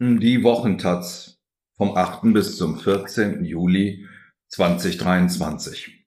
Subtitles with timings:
[0.00, 1.38] Die Wochentaz
[1.76, 2.32] vom 8.
[2.32, 3.44] bis zum 14.
[3.44, 4.08] Juli
[4.48, 6.04] 2023.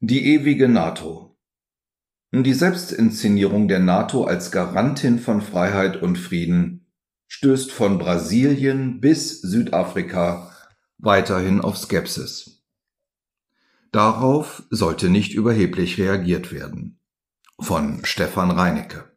[0.00, 1.38] Die ewige NATO.
[2.32, 6.92] Die Selbstinszenierung der NATO als Garantin von Freiheit und Frieden
[7.28, 10.52] stößt von Brasilien bis Südafrika
[10.98, 12.62] weiterhin auf Skepsis.
[13.90, 17.00] Darauf sollte nicht überheblich reagiert werden.
[17.58, 19.15] Von Stefan Reinecke.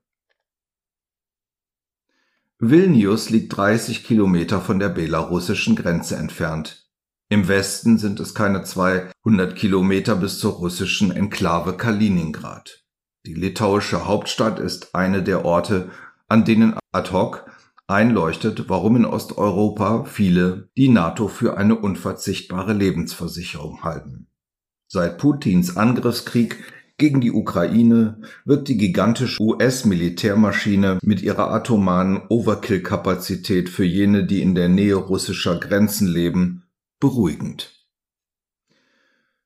[2.61, 6.89] Vilnius liegt 30 Kilometer von der belarussischen Grenze entfernt.
[7.29, 12.83] Im Westen sind es keine 200 Kilometer bis zur russischen Enklave Kaliningrad.
[13.25, 15.89] Die litauische Hauptstadt ist eine der Orte,
[16.27, 17.49] an denen ad hoc
[17.87, 24.27] einleuchtet, warum in Osteuropa viele die NATO für eine unverzichtbare Lebensversicherung halten.
[24.87, 26.57] Seit Putins Angriffskrieg
[26.99, 34.53] gegen die Ukraine wird die gigantische US-Militärmaschine mit ihrer atomaren Overkill-Kapazität für jene, die in
[34.53, 36.63] der Nähe russischer Grenzen leben,
[36.99, 37.87] beruhigend.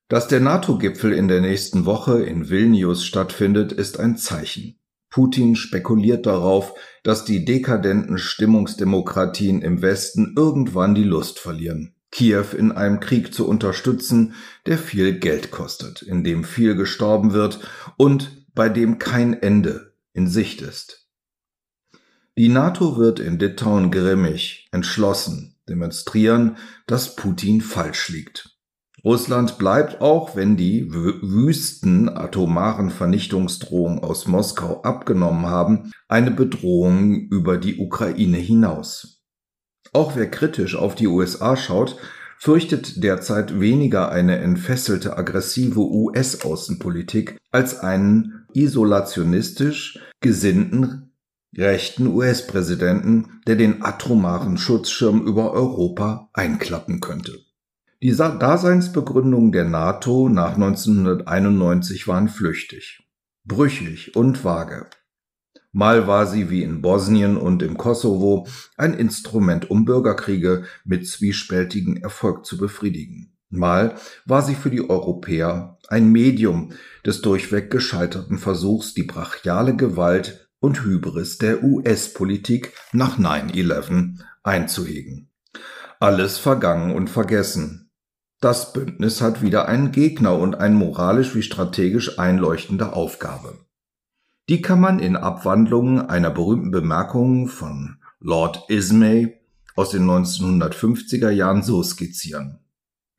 [0.10, 4.76] Dass der NATO-Gipfel in der nächsten Woche in Vilnius stattfindet, ist ein Zeichen.
[5.10, 11.96] Putin spekuliert darauf, dass die dekadenten Stimmungsdemokratien im Westen irgendwann die Lust verlieren.
[12.14, 14.36] Kiew in einem Krieg zu unterstützen,
[14.68, 17.60] der viel Geld kostet, in dem viel gestorben wird
[17.98, 21.10] und bei dem kein Ende in Sicht ist.
[22.38, 28.60] Die NATO wird in Litauen grimmig, entschlossen demonstrieren, dass Putin falsch liegt.
[29.04, 37.58] Russland bleibt auch, wenn die wüsten atomaren Vernichtungsdrohungen aus Moskau abgenommen haben, eine Bedrohung über
[37.58, 39.23] die Ukraine hinaus.
[39.94, 41.98] Auch wer kritisch auf die USA schaut,
[42.38, 51.14] fürchtet derzeit weniger eine entfesselte aggressive US-Außenpolitik als einen isolationistisch gesinnten
[51.58, 57.40] rechten US-Präsidenten, der den atomaren Schutzschirm über Europa einklappen könnte.
[58.02, 63.08] Die Daseinsbegründungen der NATO nach 1991 waren flüchtig,
[63.46, 64.88] brüchig und vage.
[65.76, 68.48] Mal war sie wie in Bosnien und im Kosovo
[68.78, 73.36] ein Instrument, um Bürgerkriege mit zwiespältigem Erfolg zu befriedigen.
[73.50, 73.96] Mal
[74.26, 76.74] war sie für die Europäer ein Medium
[77.04, 85.32] des durchweg gescheiterten Versuchs, die brachiale Gewalt und Hybris der US-Politik nach 9-11 einzuhegen.
[86.00, 87.90] Alles vergangen und vergessen.
[88.42, 93.58] Das Bündnis hat wieder einen Gegner und eine moralisch wie strategisch einleuchtende Aufgabe.
[94.50, 99.40] Die kann man in Abwandlungen einer berühmten Bemerkung von Lord Ismay
[99.76, 102.60] aus den 1950er Jahren so skizzieren.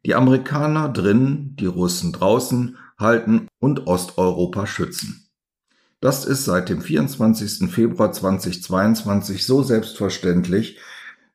[0.05, 5.29] Die Amerikaner drinnen, die Russen draußen halten und Osteuropa schützen.
[6.01, 7.71] Das ist seit dem 24.
[7.71, 10.79] Februar 2022 so selbstverständlich,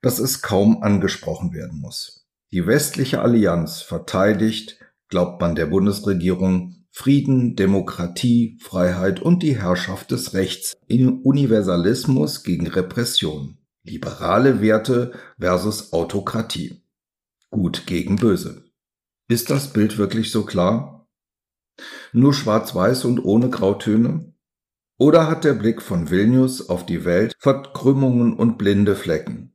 [0.02, 2.28] dass es kaum angesprochen werden muss.
[2.52, 4.78] Die westliche Allianz verteidigt,
[5.08, 12.68] glaubt man der Bundesregierung, Frieden, Demokratie, Freiheit und die Herrschaft des Rechts in Universalismus gegen
[12.68, 13.58] Repression.
[13.84, 16.82] Liberale Werte versus Autokratie.
[17.50, 18.66] Gut gegen Böse.
[19.28, 21.08] Ist das Bild wirklich so klar?
[22.12, 24.34] Nur schwarz-weiß und ohne Grautöne?
[24.98, 29.54] Oder hat der Blick von Vilnius auf die Welt Verkrümmungen und blinde Flecken?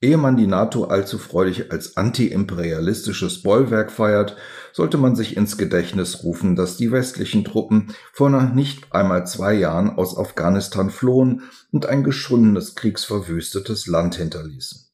[0.00, 4.36] Ehe man die NATO allzu freudig als antiimperialistisches Bollwerk feiert,
[4.72, 9.54] sollte man sich ins Gedächtnis rufen, dass die westlichen Truppen vor noch nicht einmal zwei
[9.54, 11.42] Jahren aus Afghanistan flohen
[11.72, 14.88] und ein geschundenes, kriegsverwüstetes Land hinterließen.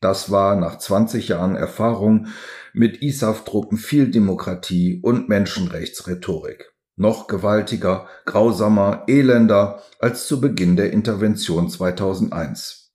[0.00, 2.26] Das war nach 20 Jahren Erfahrung
[2.72, 6.72] mit ISAF-Truppen viel Demokratie und Menschenrechtsrhetorik.
[6.96, 12.87] Noch gewaltiger, grausamer, elender als zu Beginn der Intervention 2001.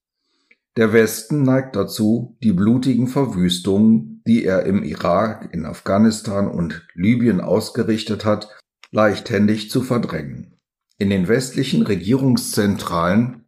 [0.75, 7.41] Der Westen neigt dazu, die blutigen Verwüstungen, die er im Irak, in Afghanistan und Libyen
[7.41, 8.49] ausgerichtet hat,
[8.89, 10.57] leichthändig zu verdrängen.
[10.97, 13.45] In den westlichen Regierungszentralen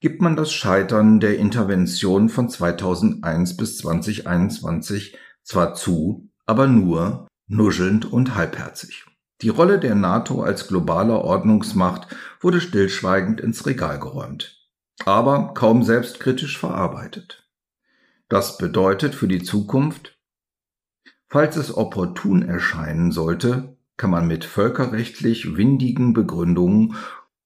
[0.00, 8.04] gibt man das Scheitern der Intervention von 2001 bis 2021 zwar zu, aber nur nuschelnd
[8.04, 9.06] und halbherzig.
[9.40, 14.55] Die Rolle der NATO als globaler Ordnungsmacht wurde stillschweigend ins Regal geräumt
[15.04, 17.48] aber kaum selbstkritisch verarbeitet.
[18.28, 20.18] Das bedeutet für die Zukunft,
[21.28, 26.96] falls es opportun erscheinen sollte, kann man mit völkerrechtlich windigen Begründungen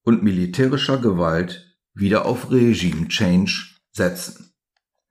[0.02, 4.52] und militärischer Gewalt wieder auf Regime Change setzen.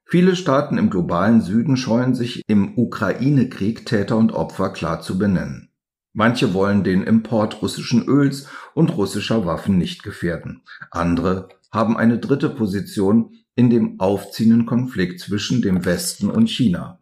[0.06, 5.70] Viele Staaten im globalen Süden scheuen sich im Ukraine-Krieg Täter und Opfer klar zu benennen.
[6.14, 10.64] Manche wollen den Import russischen Öls und russischer Waffen nicht gefährden.
[10.90, 17.00] Andere haben eine dritte Position in dem aufziehenden Konflikt zwischen dem Westen und China.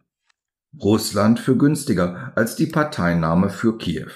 [0.81, 4.11] Russland für günstiger als die Parteinahme für Kiew.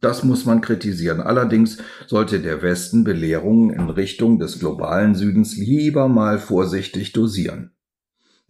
[0.00, 1.20] Das muss man kritisieren.
[1.20, 7.72] Allerdings sollte der Westen Belehrungen in Richtung des globalen Südens lieber mal vorsichtig dosieren.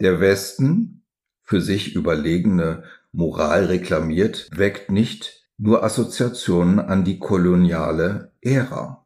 [0.01, 1.05] Der Westen,
[1.43, 2.83] für sich überlegene
[3.13, 9.06] Moral reklamiert, weckt nicht nur Assoziationen an die koloniale Ära.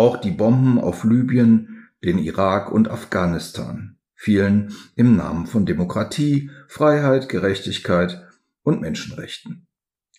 [0.00, 7.28] Auch die Bomben auf Libyen, den Irak und Afghanistan fielen im Namen von Demokratie, Freiheit,
[7.28, 8.26] Gerechtigkeit
[8.62, 9.66] und Menschenrechten.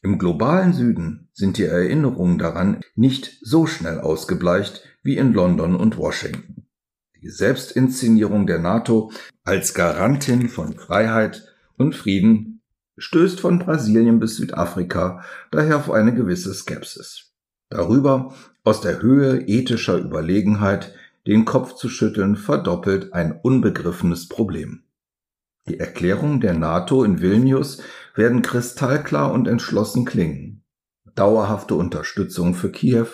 [0.03, 5.97] Im globalen Süden sind die Erinnerungen daran nicht so schnell ausgebleicht wie in London und
[5.97, 6.67] Washington.
[7.19, 9.11] Die Selbstinszenierung der NATO
[9.43, 12.61] als Garantin von Freiheit und Frieden
[12.99, 17.31] stößt von Brasilien bis Südafrika daher auf eine gewisse Skepsis.
[17.71, 20.93] Darüber, aus der Höhe ethischer Überlegenheit
[21.27, 24.83] den Kopf zu schütteln, verdoppelt ein unbegriffenes Problem.
[25.67, 27.81] Die Erklärungen der NATO in Vilnius
[28.15, 30.63] werden kristallklar und entschlossen klingen.
[31.13, 33.07] Dauerhafte Unterstützung für Kiew,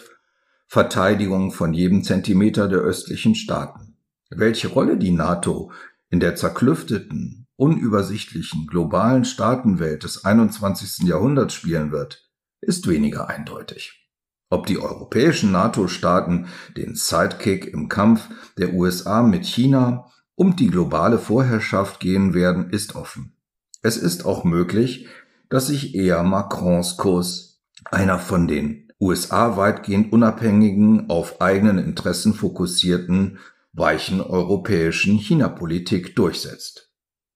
[0.68, 3.98] Verteidigung von jedem Zentimeter der östlichen Staaten.
[4.30, 5.72] Welche Rolle die NATO
[6.10, 11.08] in der zerklüfteten, unübersichtlichen globalen Staatenwelt des 21.
[11.08, 12.30] Jahrhunderts spielen wird,
[12.62, 14.07] ist weniger eindeutig.
[14.50, 21.18] Ob die europäischen NATO-Staaten den Sidekick im Kampf der USA mit China um die globale
[21.18, 23.34] Vorherrschaft gehen werden, ist offen.
[23.82, 25.08] Es ist auch möglich,
[25.50, 33.40] dass sich eher Macrons Kurs, einer von den USA weitgehend unabhängigen, auf eigenen Interessen fokussierten,
[33.74, 36.92] weichen europäischen China-Politik durchsetzt.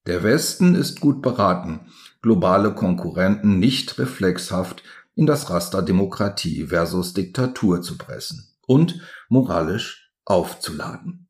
[0.08, 1.82] Der Westen ist gut beraten,
[2.22, 4.84] globale Konkurrenten nicht reflexhaft
[5.22, 11.30] in das Raster Demokratie versus Diktatur zu pressen und moralisch aufzuladen.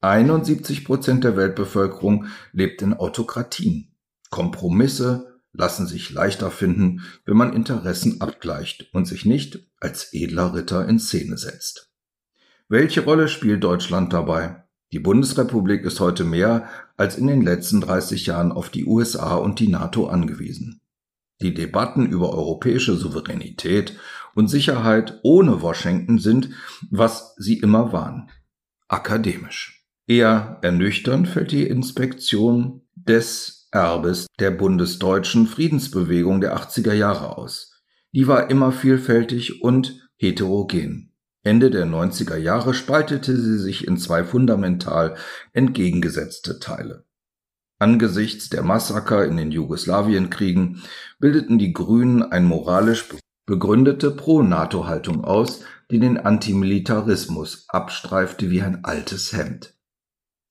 [0.00, 3.96] 71 Prozent der Weltbevölkerung lebt in Autokratien.
[4.30, 10.86] Kompromisse lassen sich leichter finden, wenn man Interessen abgleicht und sich nicht als edler Ritter
[10.88, 11.90] in Szene setzt.
[12.68, 14.62] Welche Rolle spielt Deutschland dabei?
[14.92, 19.58] Die Bundesrepublik ist heute mehr als in den letzten 30 Jahren auf die USA und
[19.58, 20.80] die NATO angewiesen.
[21.40, 23.98] Die Debatten über europäische Souveränität
[24.34, 26.50] und Sicherheit ohne Washington sind,
[26.90, 28.30] was sie immer waren,
[28.88, 29.86] akademisch.
[30.06, 37.82] Eher ernüchternd fällt die Inspektion des Erbes der bundesdeutschen Friedensbewegung der 80er Jahre aus.
[38.12, 41.12] Die war immer vielfältig und heterogen.
[41.42, 45.16] Ende der 90er Jahre spaltete sie sich in zwei fundamental
[45.52, 47.04] entgegengesetzte Teile.
[47.78, 50.82] Angesichts der Massaker in den Jugoslawienkriegen
[51.18, 53.08] bildeten die Grünen ein moralisch
[53.46, 59.74] begründete Pro-NATO-Haltung aus, die den Antimilitarismus abstreifte wie ein altes Hemd.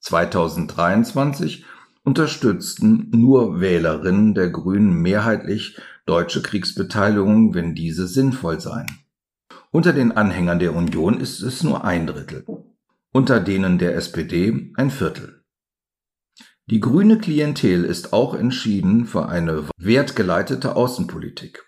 [0.02, 1.66] 2023
[2.04, 8.88] unterstützten nur Wählerinnen der Grünen mehrheitlich deutsche Kriegsbeteiligung, wenn diese sinnvoll seien.
[9.72, 12.46] Unter den Anhängern der Union ist es nur ein Drittel,
[13.12, 15.43] unter denen der SPD ein Viertel.
[16.68, 21.66] Die grüne Klientel ist auch entschieden für eine wertgeleitete Außenpolitik.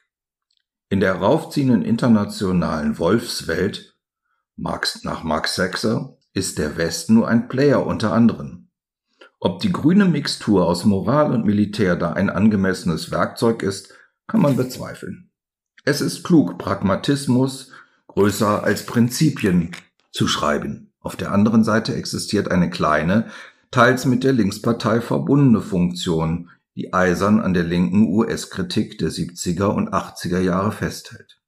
[0.88, 3.97] In der raufziehenden internationalen Wolfswelt,
[4.56, 8.72] Marx nach Max Sechser, ist der Westen nur ein Player unter anderen.
[9.41, 13.93] Ob die grüne Mixtur aus Moral und Militär da ein angemessenes Werkzeug ist,
[14.27, 15.29] kann man bezweifeln.
[15.84, 17.72] Es ist klug, Pragmatismus
[18.08, 19.72] größer als Prinzipien
[20.12, 20.93] zu schreiben.
[21.01, 23.29] Auf der anderen Seite existiert eine kleine,
[23.72, 29.93] teils mit der Linkspartei verbundene Funktion, die eisern an der linken US-Kritik der 70er und
[29.93, 31.39] 80er Jahre festhält.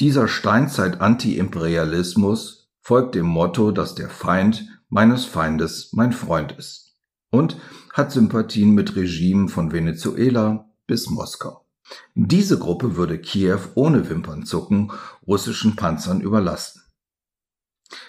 [0.00, 6.88] Dieser Steinzeit-Anti-Imperialismus folgt dem Motto, dass der Feind meines Feindes mein Freund ist
[7.30, 7.56] und
[7.92, 11.66] hat Sympathien mit Regimen von Venezuela bis Moskau.
[12.14, 14.92] Diese Gruppe würde Kiew ohne Wimpernzucken
[15.26, 16.82] russischen Panzern überlasten.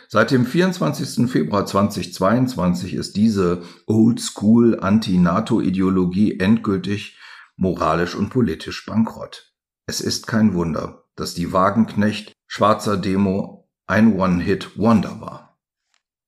[0.08, 1.30] Seit dem 24.
[1.30, 7.18] Februar 2022 ist diese Old-School Anti-NATO-Ideologie endgültig
[7.56, 9.54] moralisch und politisch bankrott.
[9.86, 15.60] Es ist kein Wunder, dass die Wagenknecht Schwarzer Demo ein One-Hit-Wonder war.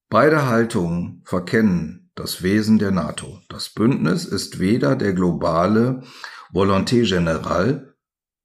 [0.09, 3.41] Beide Haltungen verkennen das Wesen der NATO.
[3.49, 6.03] Das Bündnis ist weder der globale
[6.51, 7.95] Volonté Générale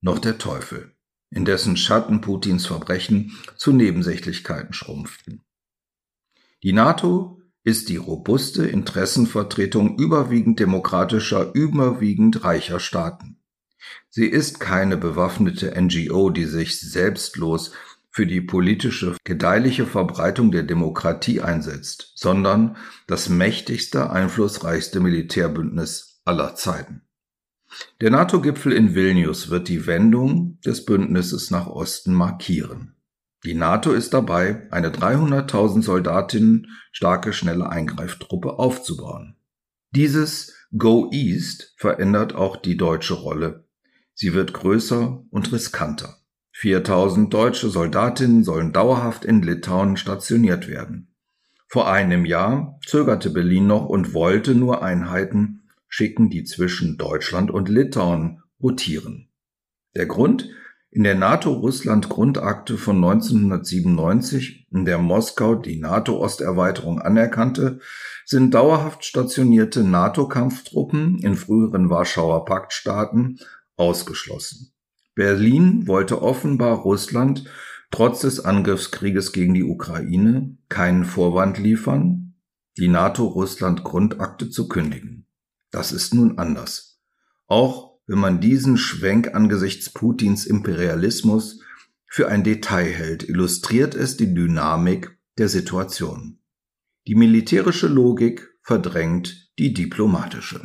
[0.00, 0.95] noch der Teufel,
[1.30, 5.44] in dessen Schatten Putins Verbrechen zu Nebensächlichkeiten schrumpften.
[6.62, 13.40] Die NATO ist die robuste Interessenvertretung überwiegend demokratischer, überwiegend reicher Staaten.
[14.08, 17.72] Sie ist keine bewaffnete NGO, die sich selbstlos
[18.10, 27.05] für die politische gedeihliche Verbreitung der Demokratie einsetzt, sondern das mächtigste, einflussreichste Militärbündnis aller Zeiten.
[28.00, 32.96] Der NATO-Gipfel in Vilnius wird die Wendung des Bündnisses nach Osten markieren.
[33.44, 39.36] Die NATO ist dabei, eine 300.000 Soldatinnen starke schnelle Eingreiftruppe aufzubauen.
[39.92, 43.66] Dieses Go East verändert auch die deutsche Rolle.
[44.14, 46.16] Sie wird größer und riskanter.
[46.52, 51.14] 4000 deutsche Soldatinnen sollen dauerhaft in Litauen stationiert werden.
[51.68, 55.55] Vor einem Jahr zögerte Berlin noch und wollte nur Einheiten
[55.96, 59.30] schicken, die zwischen Deutschland und Litauen rotieren.
[59.94, 60.50] Der Grund?
[60.90, 67.80] In der NATO-Russland-Grundakte von 1997, in der Moskau die NATO-Osterweiterung anerkannte,
[68.26, 73.38] sind dauerhaft stationierte NATO-Kampftruppen in früheren Warschauer Paktstaaten
[73.76, 74.72] ausgeschlossen.
[75.14, 77.44] Berlin wollte offenbar Russland
[77.90, 82.34] trotz des Angriffskrieges gegen die Ukraine keinen Vorwand liefern,
[82.76, 85.25] die NATO-Russland-Grundakte zu kündigen.
[85.70, 87.00] Das ist nun anders.
[87.46, 91.60] Auch wenn man diesen Schwenk angesichts Putins Imperialismus
[92.06, 96.38] für ein Detail hält, illustriert es die Dynamik der Situation.
[97.06, 100.60] Die militärische Logik verdrängt die diplomatische.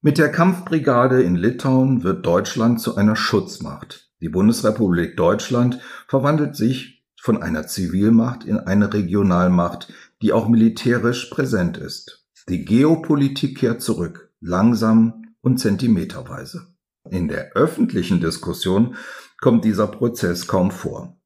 [0.00, 4.12] Mit der Kampfbrigade in Litauen wird Deutschland zu einer Schutzmacht.
[4.20, 11.76] Die Bundesrepublik Deutschland verwandelt sich von einer Zivilmacht in eine Regionalmacht, die auch militärisch präsent
[11.76, 12.17] ist.
[12.48, 16.68] Die Geopolitik kehrt zurück langsam und zentimeterweise.
[17.10, 18.96] In der öffentlichen Diskussion
[19.38, 21.18] kommt dieser Prozess kaum vor.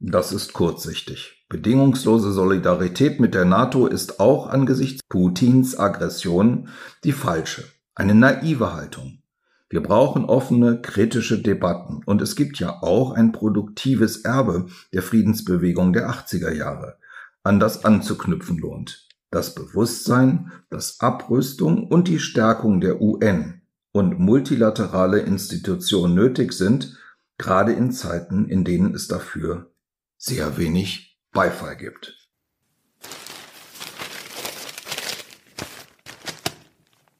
[0.00, 1.46] Das ist kurzsichtig.
[1.48, 6.68] Bedingungslose Solidarität mit der NATO ist auch angesichts Putins Aggression
[7.04, 9.22] die falsche, eine naive Haltung.
[9.70, 15.94] Wir brauchen offene, kritische Debatten und es gibt ja auch ein produktives Erbe der Friedensbewegung
[15.94, 16.98] der 80er Jahre,
[17.42, 25.20] an das anzuknüpfen lohnt das Bewusstsein, dass Abrüstung und die Stärkung der UN und multilaterale
[25.20, 26.98] Institutionen nötig sind,
[27.36, 29.72] gerade in Zeiten, in denen es dafür
[30.16, 32.17] sehr wenig Beifall gibt.